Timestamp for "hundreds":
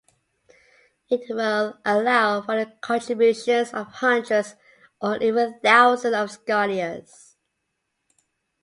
3.85-4.55